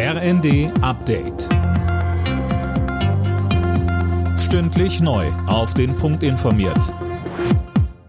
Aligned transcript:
RND 0.00 0.70
Update. 0.80 1.48
Stündlich 4.38 5.00
neu. 5.00 5.26
Auf 5.48 5.74
den 5.74 5.96
Punkt 5.96 6.22
informiert. 6.22 6.94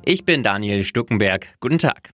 Ich 0.03 0.23
bin 0.23 0.43
Daniel 0.43 0.83
Stuckenberg. 0.83 1.47
Guten 1.59 1.79
Tag. 1.79 2.11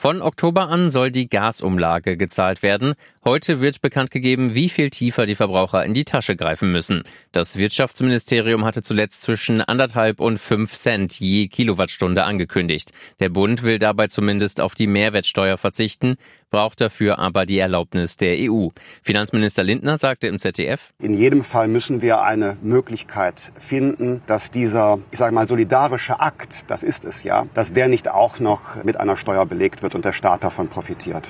Von 0.00 0.22
Oktober 0.22 0.68
an 0.68 0.90
soll 0.90 1.10
die 1.10 1.28
Gasumlage 1.28 2.16
gezahlt 2.16 2.62
werden. 2.62 2.94
Heute 3.24 3.60
wird 3.60 3.80
bekannt 3.80 4.12
gegeben, 4.12 4.54
wie 4.54 4.68
viel 4.68 4.90
tiefer 4.90 5.26
die 5.26 5.34
Verbraucher 5.34 5.84
in 5.84 5.92
die 5.92 6.04
Tasche 6.04 6.36
greifen 6.36 6.70
müssen. 6.70 7.02
Das 7.32 7.58
Wirtschaftsministerium 7.58 8.64
hatte 8.64 8.80
zuletzt 8.80 9.22
zwischen 9.22 9.60
anderthalb 9.60 10.20
und 10.20 10.38
fünf 10.38 10.74
Cent 10.74 11.18
je 11.18 11.48
Kilowattstunde 11.48 12.22
angekündigt. 12.22 12.92
Der 13.18 13.28
Bund 13.28 13.64
will 13.64 13.80
dabei 13.80 14.06
zumindest 14.06 14.60
auf 14.60 14.76
die 14.76 14.86
Mehrwertsteuer 14.86 15.58
verzichten, 15.58 16.14
braucht 16.50 16.80
dafür 16.80 17.18
aber 17.18 17.46
die 17.46 17.58
Erlaubnis 17.58 18.16
der 18.16 18.36
EU. 18.38 18.68
Finanzminister 19.02 19.62
Lindner 19.62 19.98
sagte 19.98 20.26
im 20.26 20.38
ZDF, 20.38 20.92
In 21.00 21.14
jedem 21.14 21.44
Fall 21.44 21.68
müssen 21.68 22.02
wir 22.02 22.22
eine 22.22 22.56
Möglichkeit 22.62 23.52
finden, 23.58 24.22
dass 24.26 24.50
dieser, 24.50 24.98
ich 25.10 25.18
sage 25.18 25.34
mal, 25.34 25.48
solidarische 25.48 26.20
Akt, 26.20 26.70
das 26.70 26.82
ist 26.82 27.04
es 27.04 27.22
ja, 27.22 27.46
dass 27.54 27.72
der 27.72 27.88
nicht 27.88 28.08
auch 28.08 28.40
noch 28.40 28.82
mit 28.84 28.96
einer 28.96 29.16
Steuer 29.16 29.46
belegt 29.46 29.82
wird 29.82 29.94
und 29.94 30.04
der 30.04 30.12
Staat 30.12 30.44
davon 30.44 30.68
profitiert. 30.68 31.28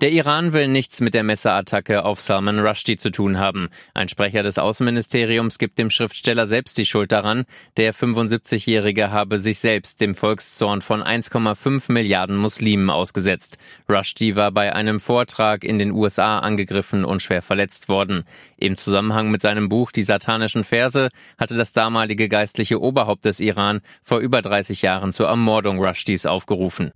Der 0.00 0.12
Iran 0.12 0.54
will 0.54 0.66
nichts 0.66 1.02
mit 1.02 1.12
der 1.12 1.22
Messerattacke 1.22 2.06
auf 2.06 2.22
Salman 2.22 2.58
Rushdie 2.58 2.96
zu 2.96 3.10
tun 3.10 3.38
haben. 3.38 3.68
Ein 3.92 4.08
Sprecher 4.08 4.42
des 4.42 4.56
Außenministeriums 4.56 5.58
gibt 5.58 5.78
dem 5.78 5.90
Schriftsteller 5.90 6.46
selbst 6.46 6.78
die 6.78 6.86
Schuld 6.86 7.12
daran. 7.12 7.44
Der 7.76 7.92
75-Jährige 7.92 9.10
habe 9.10 9.38
sich 9.38 9.58
selbst 9.58 10.00
dem 10.00 10.14
Volkszorn 10.14 10.80
von 10.80 11.02
1,5 11.02 11.92
Milliarden 11.92 12.38
Muslimen 12.38 12.88
ausgesetzt. 12.88 13.58
Rushdie 13.90 14.36
war 14.36 14.52
bei 14.52 14.74
einem 14.74 15.00
Vortrag 15.00 15.64
in 15.64 15.78
den 15.78 15.90
USA 15.90 16.38
angegriffen 16.38 17.04
und 17.04 17.20
schwer 17.20 17.42
verletzt 17.42 17.90
worden. 17.90 18.24
Im 18.56 18.76
Zusammenhang 18.76 19.30
mit 19.30 19.42
seinem 19.42 19.68
Buch 19.68 19.92
Die 19.92 20.02
satanischen 20.02 20.64
Verse 20.64 21.10
hatte 21.36 21.56
das 21.56 21.74
damalige 21.74 22.30
geistliche 22.30 22.80
Oberhaupt 22.80 23.26
des 23.26 23.38
Iran 23.38 23.82
vor 24.02 24.20
über 24.20 24.40
30 24.40 24.80
Jahren 24.80 25.12
zur 25.12 25.26
Ermordung 25.26 25.78
Rushdies 25.78 26.24
aufgerufen. 26.24 26.90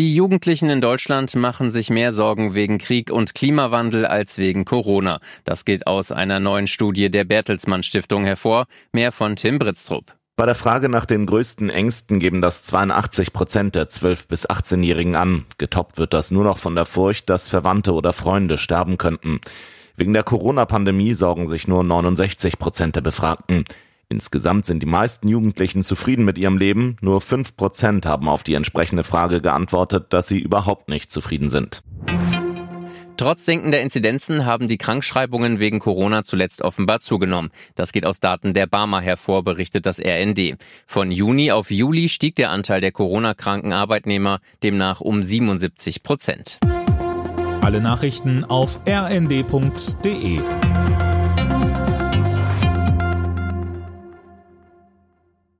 Die 0.00 0.14
Jugendlichen 0.14 0.70
in 0.70 0.80
Deutschland 0.80 1.36
machen 1.36 1.68
sich 1.68 1.90
mehr 1.90 2.10
Sorgen 2.10 2.54
wegen 2.54 2.78
Krieg 2.78 3.10
und 3.10 3.34
Klimawandel 3.34 4.06
als 4.06 4.38
wegen 4.38 4.64
Corona. 4.64 5.20
Das 5.44 5.66
geht 5.66 5.86
aus 5.86 6.10
einer 6.10 6.40
neuen 6.40 6.68
Studie 6.68 7.10
der 7.10 7.24
Bertelsmann 7.24 7.82
Stiftung 7.82 8.24
hervor. 8.24 8.64
Mehr 8.92 9.12
von 9.12 9.36
Tim 9.36 9.58
Britztrup. 9.58 10.16
Bei 10.36 10.46
der 10.46 10.54
Frage 10.54 10.88
nach 10.88 11.04
den 11.04 11.26
größten 11.26 11.68
Ängsten 11.68 12.18
geben 12.18 12.40
das 12.40 12.62
82 12.62 13.34
Prozent 13.34 13.74
der 13.74 13.90
12- 13.90 14.26
bis 14.26 14.48
18-Jährigen 14.48 15.16
an. 15.16 15.44
Getoppt 15.58 15.98
wird 15.98 16.14
das 16.14 16.30
nur 16.30 16.44
noch 16.44 16.56
von 16.56 16.74
der 16.74 16.86
Furcht, 16.86 17.28
dass 17.28 17.50
Verwandte 17.50 17.92
oder 17.92 18.14
Freunde 18.14 18.56
sterben 18.56 18.96
könnten. 18.96 19.42
Wegen 19.96 20.14
der 20.14 20.22
Corona-Pandemie 20.22 21.12
sorgen 21.12 21.46
sich 21.46 21.68
nur 21.68 21.84
69 21.84 22.58
Prozent 22.58 22.96
der 22.96 23.02
Befragten. 23.02 23.66
Insgesamt 24.12 24.66
sind 24.66 24.82
die 24.82 24.86
meisten 24.86 25.28
Jugendlichen 25.28 25.84
zufrieden 25.84 26.24
mit 26.24 26.36
ihrem 26.36 26.58
Leben. 26.58 26.96
Nur 27.00 27.20
5 27.20 27.56
Prozent 27.56 28.06
haben 28.06 28.28
auf 28.28 28.42
die 28.42 28.54
entsprechende 28.54 29.04
Frage 29.04 29.40
geantwortet, 29.40 30.06
dass 30.10 30.26
sie 30.26 30.40
überhaupt 30.40 30.88
nicht 30.88 31.12
zufrieden 31.12 31.48
sind. 31.48 31.82
Trotz 33.16 33.46
sinkender 33.46 33.80
Inzidenzen 33.80 34.46
haben 34.46 34.66
die 34.66 34.78
Krankschreibungen 34.78 35.60
wegen 35.60 35.78
Corona 35.78 36.24
zuletzt 36.24 36.62
offenbar 36.62 36.98
zugenommen. 36.98 37.50
Das 37.76 37.92
geht 37.92 38.04
aus 38.04 38.18
Daten 38.18 38.52
der 38.52 38.66
Barmer 38.66 39.00
hervor, 39.00 39.44
berichtet 39.44 39.86
das 39.86 40.00
RND. 40.00 40.56
Von 40.86 41.12
Juni 41.12 41.52
auf 41.52 41.70
Juli 41.70 42.08
stieg 42.08 42.34
der 42.34 42.50
Anteil 42.50 42.80
der 42.80 42.92
Corona-kranken 42.92 43.72
Arbeitnehmer 43.72 44.40
demnach 44.64 45.00
um 45.00 45.22
77 45.22 46.02
Prozent. 46.02 46.58
Alle 47.60 47.80
Nachrichten 47.80 48.44
auf 48.44 48.80
rnd.de 48.88 50.40